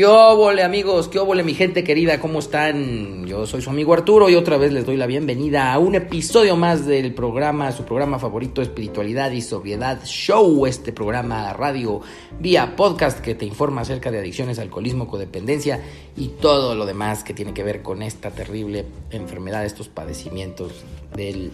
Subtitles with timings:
[0.00, 1.08] ¿Qué óvole amigos?
[1.08, 2.20] ¿Qué óvole mi gente querida?
[2.20, 3.26] ¿Cómo están?
[3.26, 6.56] Yo soy su amigo Arturo y otra vez les doy la bienvenida a un episodio
[6.56, 12.00] más del programa, su programa favorito, Espiritualidad y Sobriedad Show, este programa radio
[12.38, 15.82] vía podcast que te informa acerca de adicciones, alcoholismo, codependencia
[16.16, 20.82] y todo lo demás que tiene que ver con esta terrible enfermedad, estos padecimientos
[21.14, 21.52] del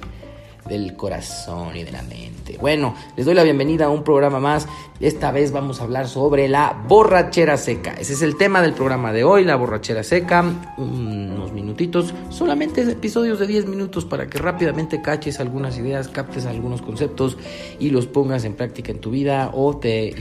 [0.68, 2.56] del corazón y de la mente.
[2.60, 4.66] Bueno, les doy la bienvenida a un programa más.
[5.00, 7.94] Esta vez vamos a hablar sobre la borrachera seca.
[7.94, 10.44] Ese es el tema del programa de hoy, la borrachera seca.
[10.76, 16.82] Unos minutitos, solamente episodios de 10 minutos para que rápidamente caches algunas ideas, captes algunos
[16.82, 17.36] conceptos
[17.78, 20.14] y los pongas en práctica en tu vida o te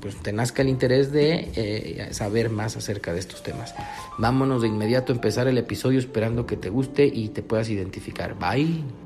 [0.00, 3.74] pues te nazca el interés de eh, saber más acerca de estos temas.
[4.18, 8.36] Vámonos de inmediato a empezar el episodio esperando que te guste y te puedas identificar.
[8.38, 9.05] Bye.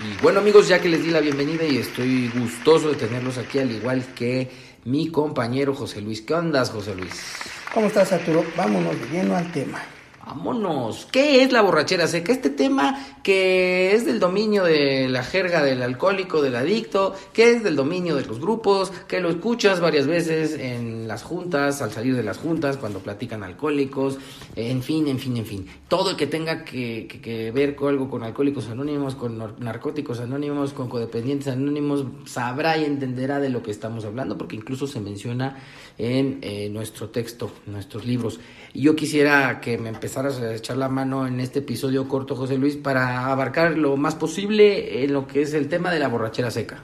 [0.00, 3.58] Y bueno amigos, ya que les di la bienvenida y estoy gustoso de tenerlos aquí,
[3.58, 4.48] al igual que
[4.84, 6.20] mi compañero José Luis.
[6.22, 7.34] ¿Qué andas, José Luis?
[7.74, 8.44] ¿Cómo estás, Arturo?
[8.56, 9.82] Vámonos de lleno al tema.
[10.28, 11.08] Vámonos.
[11.10, 12.32] ¿Qué es la borrachera seca?
[12.32, 17.64] Este tema que es del dominio de la jerga del alcohólico, del adicto, que es
[17.64, 22.14] del dominio de los grupos, que lo escuchas varias veces en las juntas, al salir
[22.14, 24.18] de las juntas, cuando platican alcohólicos,
[24.54, 25.66] en fin, en fin, en fin.
[25.88, 30.90] Todo el que tenga que, ver con algo con alcohólicos anónimos, con narcóticos anónimos, con
[30.90, 35.56] codependientes anónimos, sabrá y entenderá de lo que estamos hablando, porque incluso se menciona
[35.96, 38.38] en eh, nuestro texto, nuestros libros.
[38.74, 42.58] Y yo quisiera que me empezaras a echar la mano en este episodio corto, José
[42.58, 46.50] Luis, para abarcar lo más posible en lo que es el tema de la borrachera
[46.50, 46.78] seca.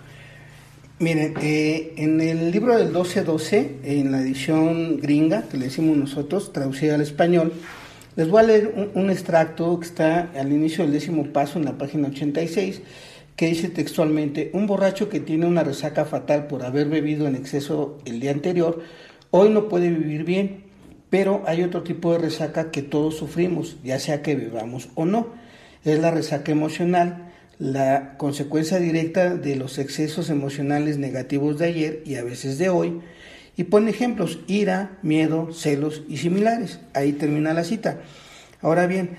[1.00, 6.52] Miren, eh, en el libro del 1212, en la edición gringa, que le decimos nosotros,
[6.52, 7.52] traducida al español,
[8.14, 11.64] les voy a leer un, un extracto que está al inicio del décimo paso en
[11.64, 12.82] la página 86
[13.34, 17.98] que dice textualmente, un borracho que tiene una resaca fatal por haber bebido en exceso
[18.04, 18.80] el día anterior,
[19.32, 20.63] hoy no puede vivir bien,
[21.14, 25.28] pero hay otro tipo de resaca que todos sufrimos, ya sea que bebamos o no.
[25.84, 27.30] Es la resaca emocional,
[27.60, 33.00] la consecuencia directa de los excesos emocionales negativos de ayer y a veces de hoy.
[33.56, 36.80] Y pone ejemplos, ira, miedo, celos y similares.
[36.94, 38.00] Ahí termina la cita.
[38.60, 39.10] Ahora bien,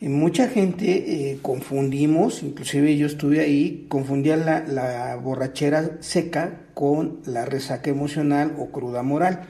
[0.00, 7.90] mucha gente eh, confundimos, inclusive yo estuve ahí, confundía la, borrachera seca con la resaca
[7.90, 9.48] emocional o cruda moral.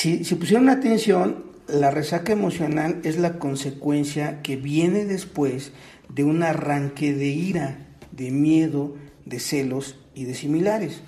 [0.00, 5.72] Si, si pusieron atención, la resaca emocional es la consecuencia que viene después
[6.08, 8.96] de un arranque de ira, de miedo,
[9.26, 11.02] de celos y de similares.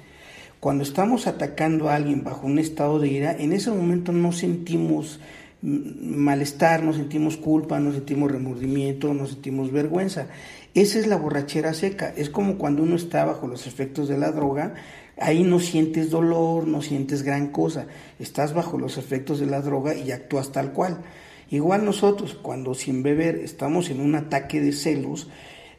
[0.60, 5.20] Cuando estamos atacando a alguien bajo un estado de ira, en ese momento no sentimos
[5.62, 10.26] malestar, no sentimos culpa, no sentimos remordimiento, no sentimos vergüenza.
[10.74, 12.12] Esa es la borrachera seca.
[12.16, 14.74] Es como cuando uno está bajo los efectos de la droga,
[15.18, 17.86] ahí no sientes dolor, no sientes gran cosa.
[18.18, 20.98] Estás bajo los efectos de la droga y actúas tal cual.
[21.50, 25.28] Igual nosotros, cuando sin beber estamos en un ataque de celos,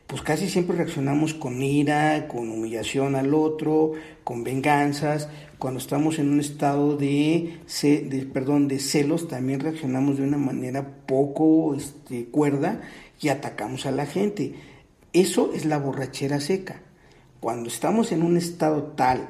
[0.07, 3.93] pues casi siempre reaccionamos con ira, con humillación al otro,
[4.23, 5.29] con venganzas.
[5.57, 7.59] Cuando estamos en un estado de,
[8.33, 12.81] perdón, de celos, también reaccionamos de una manera poco este, cuerda
[13.21, 14.55] y atacamos a la gente.
[15.13, 16.81] Eso es la borrachera seca.
[17.39, 19.29] Cuando estamos en un estado tal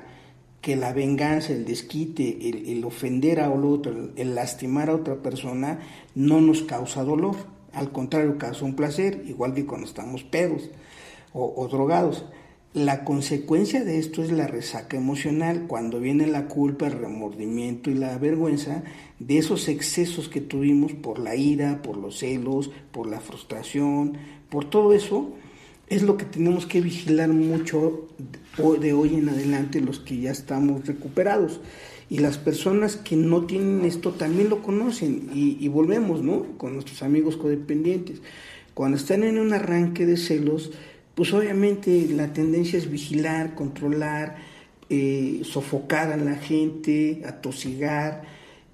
[0.61, 5.79] que la venganza, el desquite, el, ofender a otro, el lastimar a otra persona,
[6.15, 7.35] no nos causa dolor
[7.73, 10.69] al contrario, causa un placer, igual que cuando estamos pedos
[11.33, 12.25] o, drogados.
[12.73, 17.95] La consecuencia de esto es la resaca emocional, cuando viene la culpa, el remordimiento y
[17.95, 18.83] la vergüenza
[19.19, 24.17] de esos excesos que tuvimos por la ira, por los celos, por la frustración,
[24.49, 25.33] por todo eso,
[25.87, 28.07] es lo que tenemos que vigilar mucho
[28.79, 31.61] de hoy en adelante los que ya estamos recuperados.
[32.09, 36.57] Y las personas que no tienen esto también lo conocen y, volvemos, ¿no?
[36.57, 38.21] Con nuestros amigos codependientes.
[38.73, 40.71] Cuando están en un arranque de celos,
[41.15, 44.37] pues obviamente la tendencia es vigilar, controlar,
[44.89, 48.23] eh, sofocar a la gente, atosigar,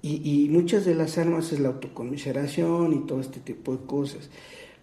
[0.02, 4.30] y, muchas de las armas es la autocomiseración y todo este tipo de cosas.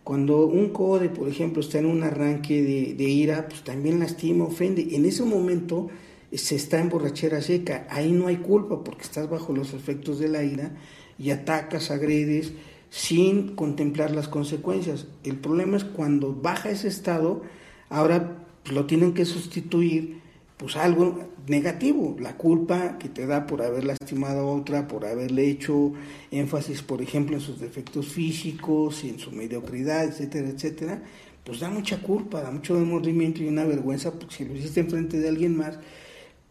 [0.04, 4.46] Cuando un code, por ejemplo, está en un arranque de, de ira, pues también lastima,
[4.46, 4.96] ofende.
[4.96, 5.90] En ese momento
[6.32, 7.88] se está en borrachera seca.
[7.90, 10.72] Ahí no hay culpa porque estás bajo los efectos de la ira
[11.18, 12.54] y atacas, agredes,
[12.90, 15.08] sin contemplar las consecuencias.
[15.24, 17.42] El problema es cuando baja ese estado,
[17.90, 20.22] ahora lo tienen que sustituir
[20.58, 25.48] pues algo negativo, la culpa que te da por haber lastimado a otra, por haberle
[25.50, 25.94] hecho
[26.32, 31.04] énfasis, por ejemplo, en sus defectos físicos, en su mediocridad, etcétera, etcétera,
[31.44, 35.20] pues da mucha culpa, da mucho remordimiento y una vergüenza, porque si lo hiciste enfrente
[35.20, 35.80] de alguien más,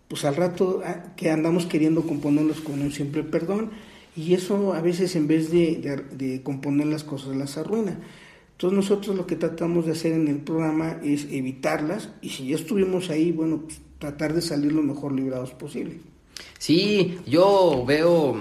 [0.08, 3.70] pues al rato ah, que andamos queriendo componerlos con un simple perdón,
[4.16, 7.98] y eso a veces en vez de, de componer las cosas las arruina.
[8.52, 12.56] Entonces nosotros lo que tratamos de hacer en el programa es evitarlas y si ya
[12.56, 15.98] estuvimos ahí, bueno, pues tratar de salir lo mejor librados posible.
[16.58, 18.34] Sí, yo veo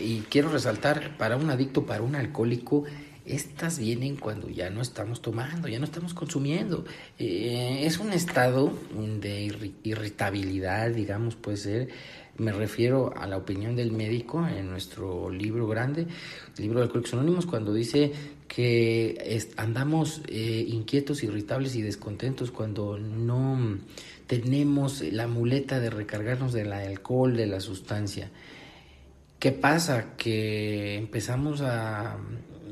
[0.00, 2.84] y quiero resaltar, para un adicto, para un alcohólico,
[3.28, 6.84] estas vienen cuando ya no estamos tomando, ya no estamos consumiendo.
[7.18, 8.72] Eh, es un estado
[9.20, 11.88] de irritabilidad, digamos, puede ser.
[12.36, 16.06] Me refiero a la opinión del médico en nuestro libro grande,
[16.56, 18.12] el libro de Alcohólicos Anónimos, cuando dice
[18.46, 23.78] que andamos eh, inquietos, irritables y descontentos cuando no
[24.28, 28.30] tenemos la muleta de recargarnos del alcohol, de la sustancia.
[29.38, 30.16] ¿Qué pasa?
[30.16, 32.18] Que empezamos a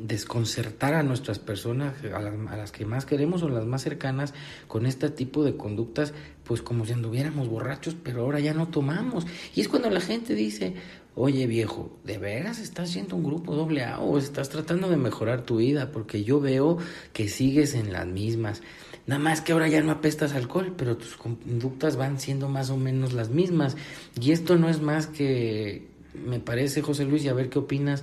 [0.00, 4.34] desconcertar a nuestras personas, a las, que más queremos o las más cercanas,
[4.68, 6.12] con este tipo de conductas,
[6.44, 9.26] pues como si anduviéramos borrachos, pero ahora ya no tomamos.
[9.54, 10.74] Y es cuando la gente dice,
[11.14, 15.42] oye viejo, ¿de veras estás haciendo un grupo doble A o estás tratando de mejorar
[15.42, 15.90] tu vida?
[15.90, 16.78] Porque yo veo
[17.12, 18.62] que sigues en las mismas.
[19.06, 22.76] Nada más que ahora ya no apestas alcohol, pero tus conductas van siendo más o
[22.76, 23.76] menos las mismas.
[24.20, 25.86] Y esto no es más que,
[26.26, 28.02] me parece, José Luis, y a ver qué opinas.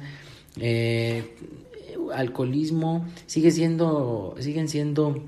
[0.57, 1.35] Eh,
[2.11, 5.23] alcoholismo sigue siendo, siguen siendo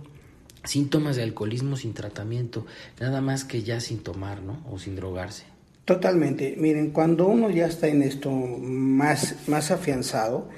[0.64, 2.66] síntomas de alcoholismo sin tratamiento,
[3.00, 4.60] nada más que ya sin tomar, ¿no?
[4.72, 5.44] O sin drogarse.
[5.86, 6.56] Totalmente.
[6.58, 10.50] Miren, cuando uno ya está en esto más, más afianzado,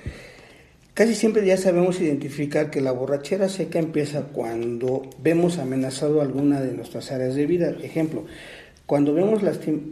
[0.97, 6.73] Casi siempre ya sabemos identificar que la borrachera seca empieza cuando vemos amenazado alguna de
[6.73, 7.69] nuestras áreas de vida.
[7.83, 8.25] Ejemplo,
[8.87, 9.43] cuando vemos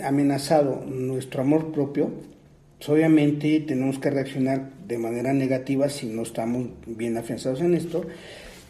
[0.04, 2.10] amenazado nuestro amor propio,
[2.80, 8.06] pues obviamente tenemos que reaccionar de manera negativa si no estamos bien afianzados en esto.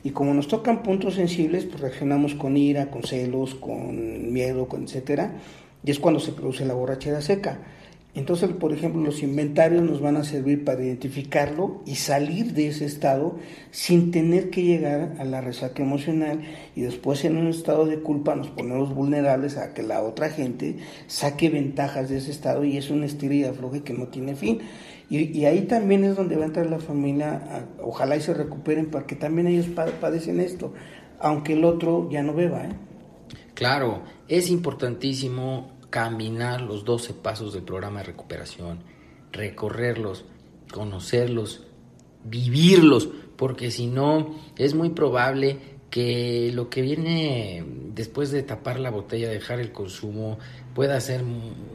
[0.03, 4.83] Y como nos tocan puntos sensibles, pues reaccionamos con ira, con celos, con miedo, con
[4.83, 5.33] etcétera.
[5.83, 7.59] Y es cuando se produce la borrachera seca.
[8.15, 12.85] Entonces, por ejemplo, los inventarios nos van a servir para identificarlo y salir de ese
[12.85, 13.37] estado
[13.71, 16.39] sin tener que llegar a la resaca emocional
[16.77, 20.77] y después en un estado de culpa nos ponemos vulnerables a que la otra gente
[21.07, 24.59] saque ventajas de ese estado y es una estira y que no tiene fin.
[25.09, 29.05] Y, ahí también es donde va a entrar la familia, ojalá y se recuperen para
[29.05, 30.73] que también ellos padecen esto,
[31.19, 32.65] aunque el otro ya no beba.
[32.65, 32.69] ¿eh?
[33.53, 38.79] Claro, es importantísimo caminar los 12 pasos del programa de recuperación,
[39.31, 40.25] recorrerlos,
[40.73, 41.67] conocerlos,
[42.23, 45.59] vivirlos, porque si no es muy probable
[45.89, 50.37] que lo que viene después de tapar la botella, dejar el consumo,
[50.73, 51.23] pueda ser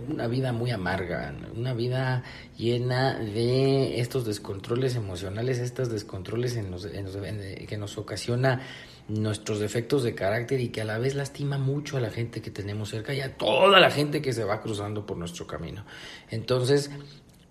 [0.08, 2.22] una vida muy amarga, una vida
[2.58, 8.60] llena de estos descontroles emocionales, estos descontroles en que nos ocasiona
[9.08, 12.50] nuestros defectos de carácter y que a la vez lastima mucho a la gente que
[12.50, 15.84] tenemos cerca y a toda la gente que se va cruzando por nuestro camino.
[16.30, 16.90] Entonces,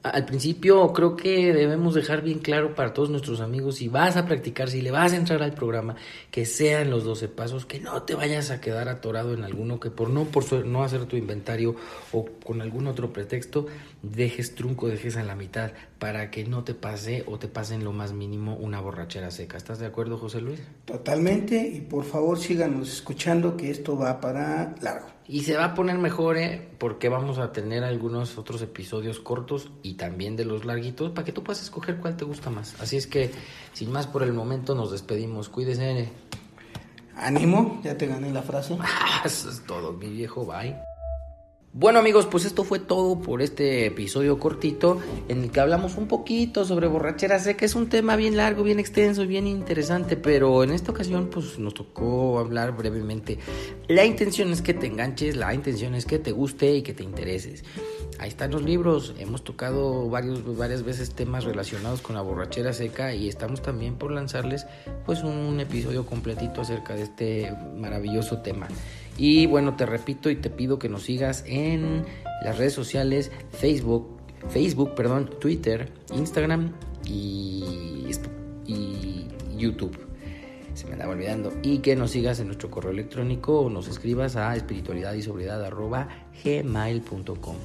[0.01, 4.25] al principio creo que debemos dejar bien claro para todos nuestros amigos, si vas a
[4.25, 5.95] practicar, si le vas a entrar al programa,
[6.31, 9.91] que sean los 12 pasos, que no te vayas a quedar atorado en alguno que
[9.91, 11.75] por no, por no hacer tu inventario
[12.13, 13.67] o con algún otro pretexto,
[14.01, 17.83] dejes trunco, dejes en la mitad, para que no te pase o te pase en
[17.83, 19.57] lo más mínimo una borrachera seca.
[19.57, 20.61] ¿Estás de acuerdo, José Luis?
[20.85, 25.18] Totalmente, y por favor síganos escuchando que esto va para largo.
[25.31, 26.67] Y se va a poner mejor, ¿eh?
[26.79, 31.31] porque vamos a tener algunos otros episodios cortos y también de los larguitos para que
[31.31, 32.75] tú puedas escoger cuál te gusta más.
[32.81, 33.29] Así es que,
[33.73, 35.47] sin más por el momento, nos despedimos.
[35.47, 36.09] Cuídese.
[37.15, 38.75] Ánimo, ya te gané la frase.
[39.23, 40.47] Eso es todo, mi viejo.
[40.47, 40.88] Bye.
[41.71, 46.07] Bueno amigos, pues esto fue todo por este episodio cortito en el que hablamos un
[46.07, 47.37] poquito sobre borrachera.
[47.37, 50.91] Sé que es un tema bien largo, bien extenso y bien interesante, pero en esta
[50.91, 53.37] ocasión pues nos tocó hablar brevemente.
[53.87, 57.03] La intención es que te enganches, la intención es que te guste y que te
[57.03, 57.63] intereses.
[58.17, 63.13] Ahí están los libros, hemos tocado varios, varias veces temas relacionados con la borrachera seca
[63.13, 64.65] y estamos también por lanzarles
[65.05, 68.67] pues un episodio completito acerca de este maravilloso tema.
[69.19, 72.05] Y bueno, te repito y te pido que nos sigas en
[72.41, 76.71] las redes sociales, Facebook, Facebook, perdón, Twitter, Instagram
[77.05, 78.05] y,
[78.65, 79.99] y YouTube.
[80.73, 81.51] Se me andaba olvidando.
[81.61, 85.69] Y que nos sigas en nuestro correo electrónico o nos escribas a espiritualidad y sobriedad
[86.41, 87.55] gmail.com.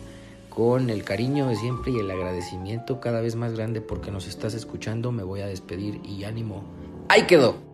[0.50, 4.54] con el cariño de siempre y el agradecimiento cada vez más grande porque nos estás
[4.54, 6.64] escuchando, me voy a despedir y ánimo.
[7.08, 7.73] Ahí quedó.